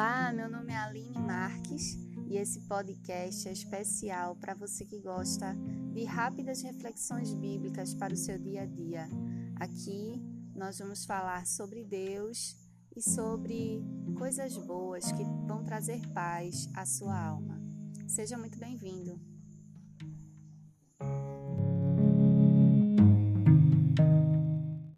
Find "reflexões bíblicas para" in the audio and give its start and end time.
6.62-8.14